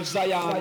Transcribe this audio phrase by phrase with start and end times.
[0.00, 0.57] of Zion.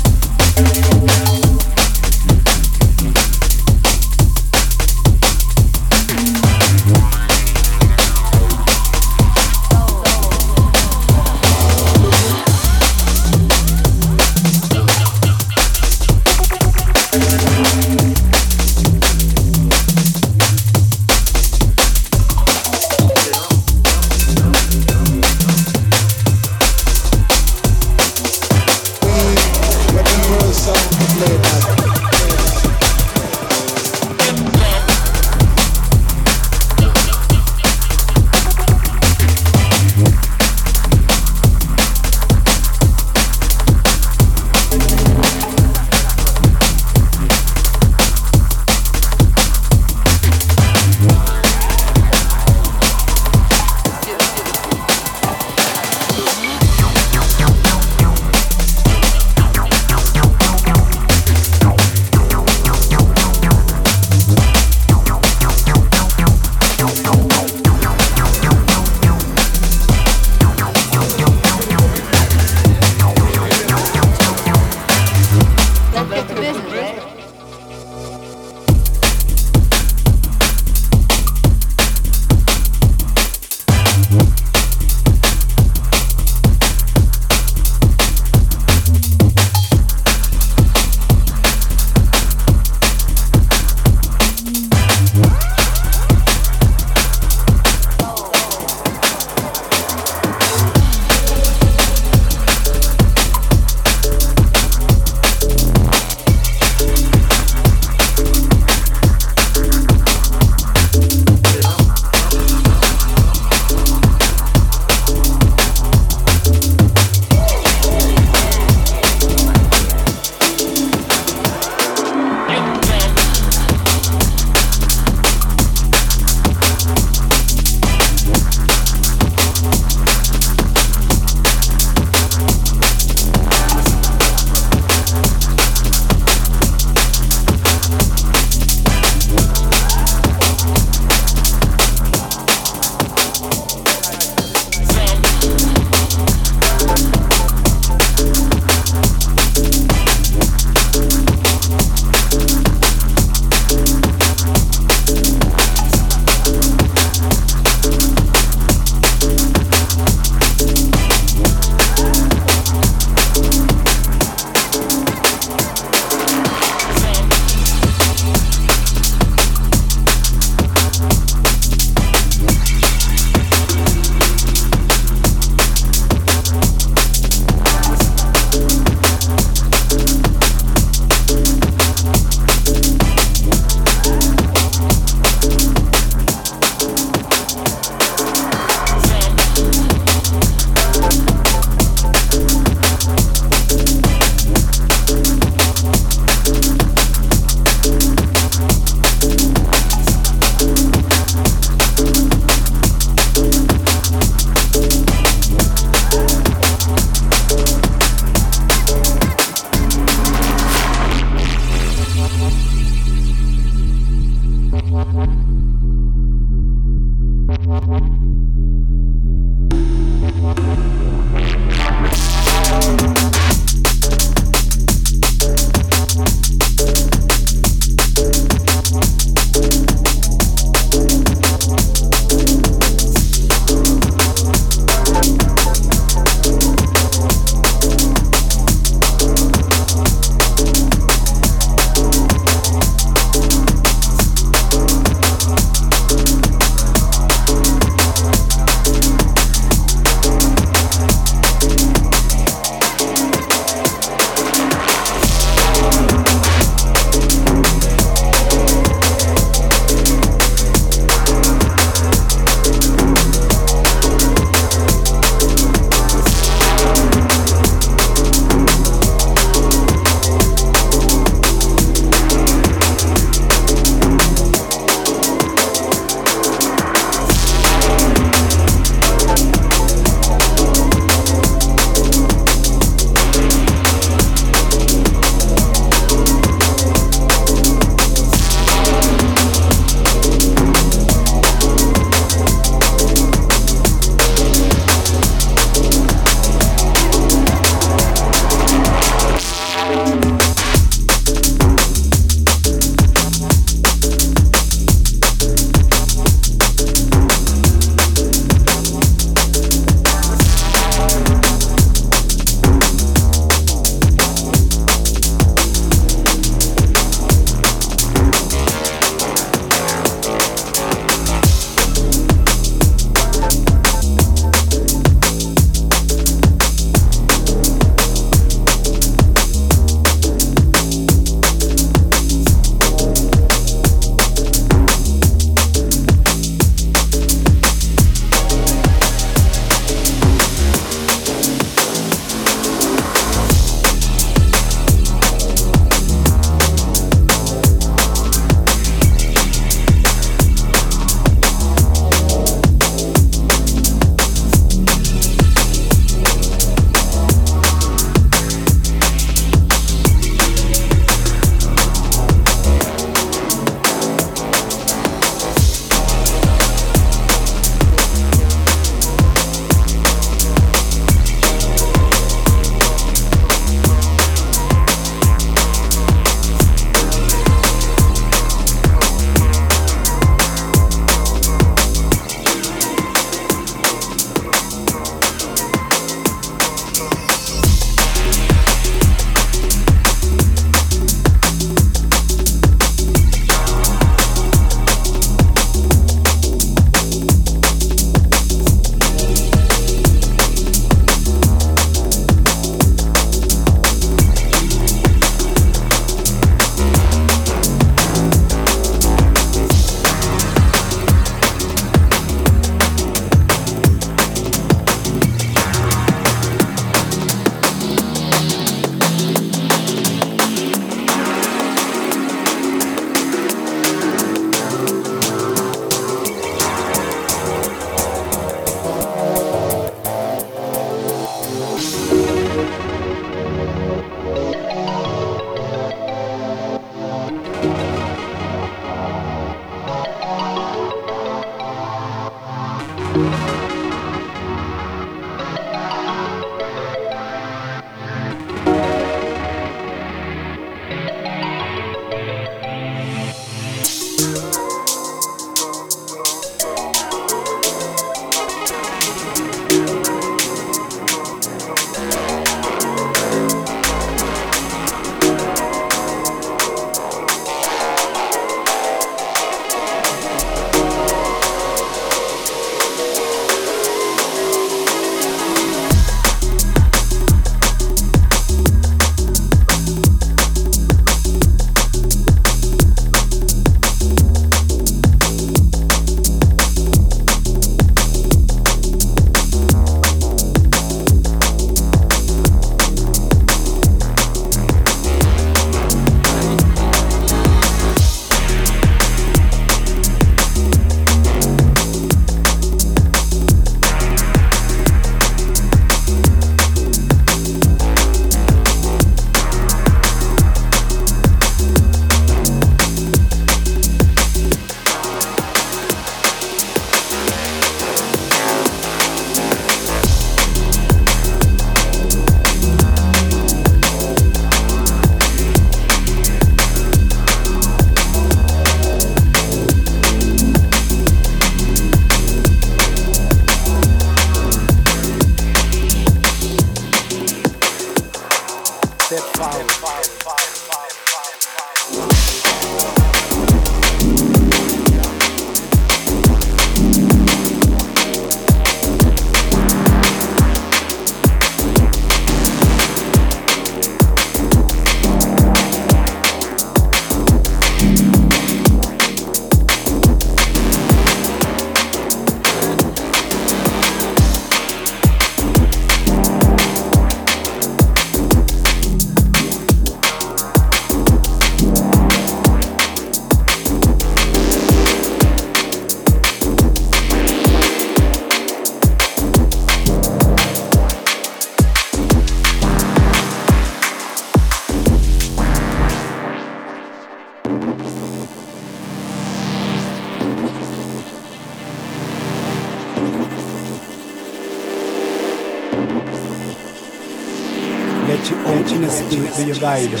[599.60, 600.00] guidance.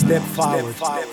[0.00, 0.74] Step forward.
[0.74, 1.07] Step forward.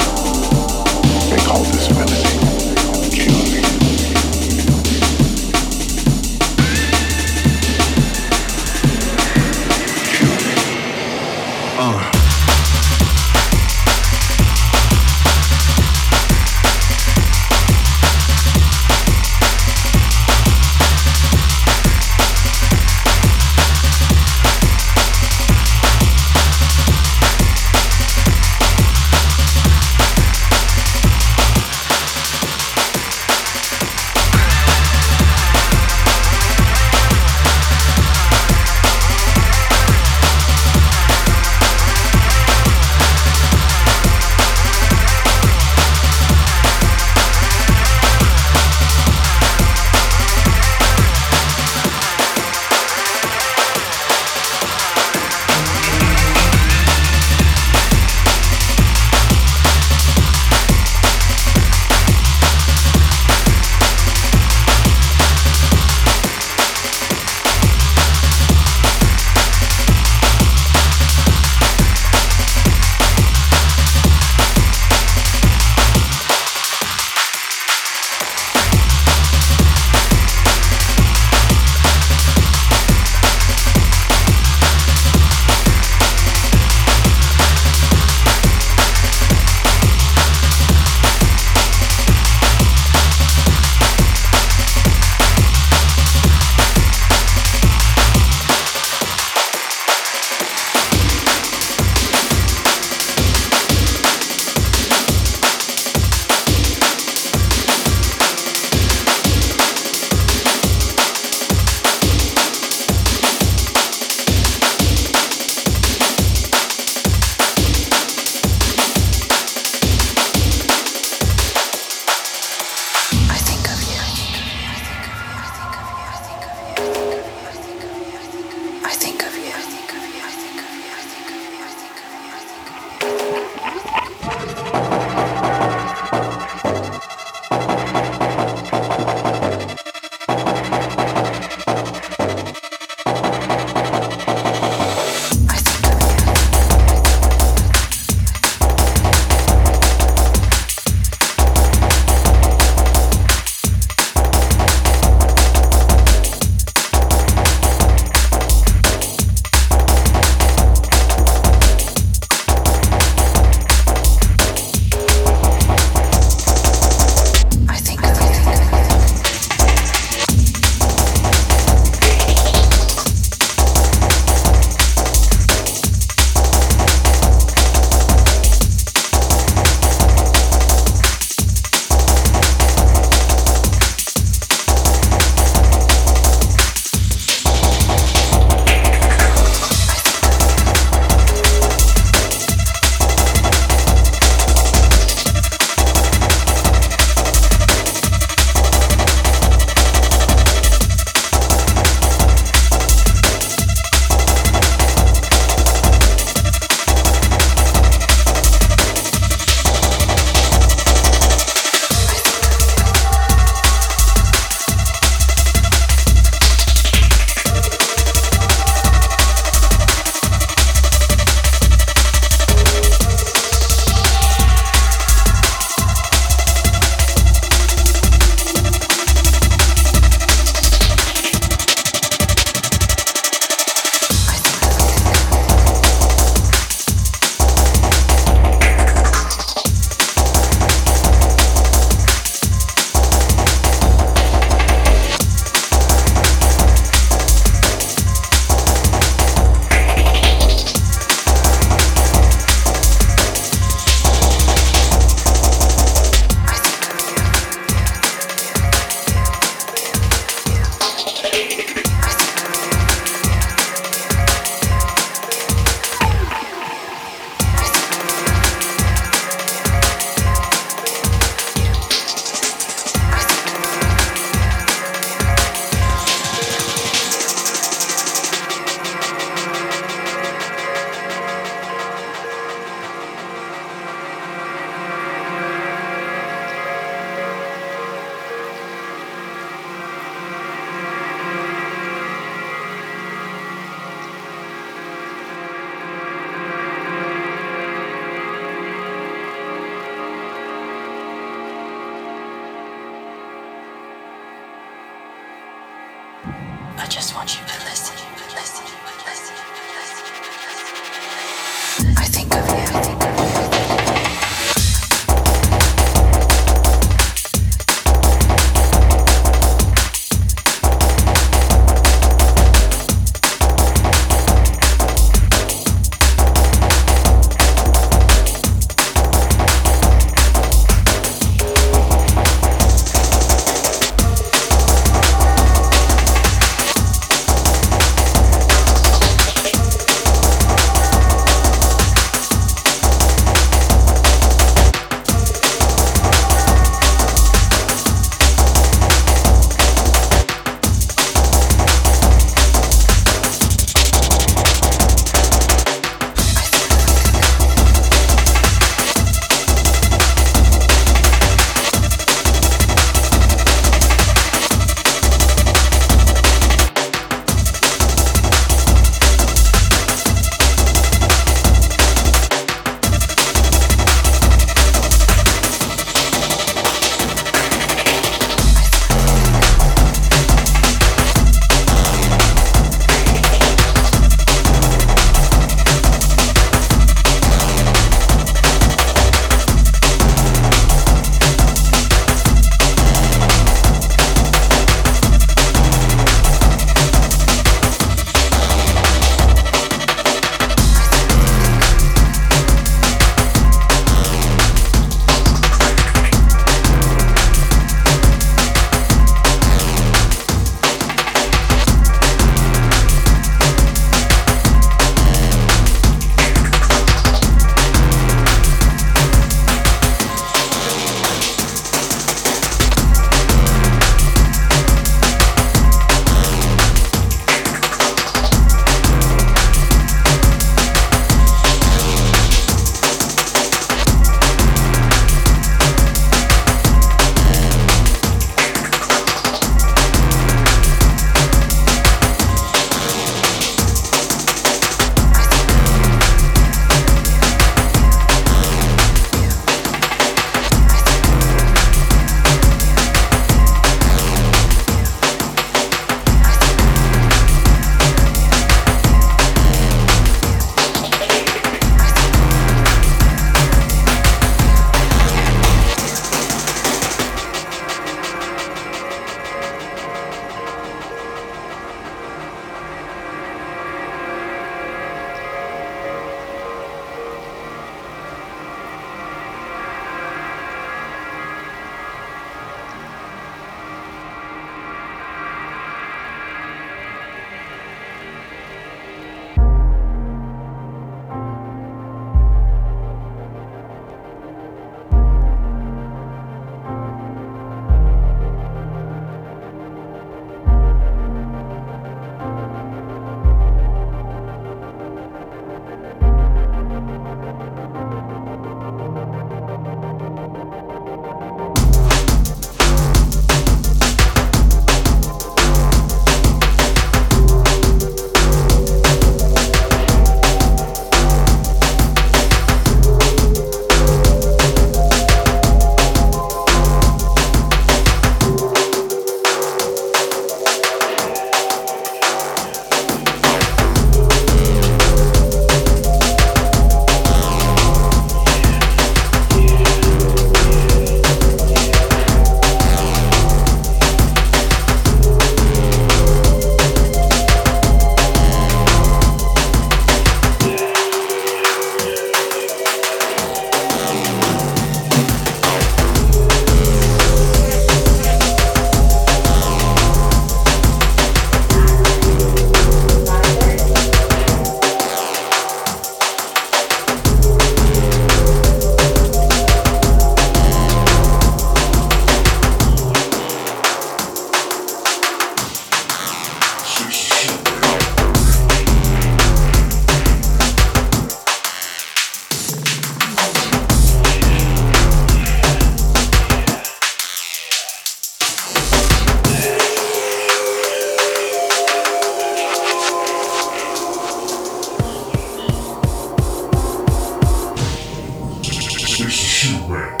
[599.71, 600.00] Square.